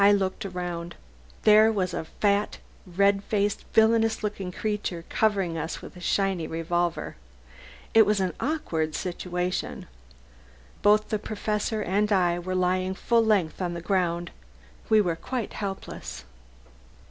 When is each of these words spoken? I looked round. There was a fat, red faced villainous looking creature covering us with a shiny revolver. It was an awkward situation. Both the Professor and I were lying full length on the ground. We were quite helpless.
I 0.03 0.11
looked 0.11 0.45
round. 0.45 0.95
There 1.43 1.71
was 1.71 1.93
a 1.93 2.05
fat, 2.05 2.57
red 2.87 3.23
faced 3.23 3.65
villainous 3.71 4.23
looking 4.23 4.51
creature 4.51 5.05
covering 5.09 5.59
us 5.59 5.83
with 5.83 5.95
a 5.95 5.99
shiny 6.01 6.47
revolver. 6.47 7.17
It 7.93 8.07
was 8.07 8.19
an 8.19 8.33
awkward 8.39 8.95
situation. 8.95 9.85
Both 10.81 11.09
the 11.09 11.19
Professor 11.19 11.83
and 11.83 12.11
I 12.11 12.39
were 12.39 12.55
lying 12.55 12.95
full 12.95 13.23
length 13.23 13.61
on 13.61 13.75
the 13.75 13.79
ground. 13.79 14.31
We 14.89 15.01
were 15.01 15.15
quite 15.15 15.53
helpless. 15.53 16.23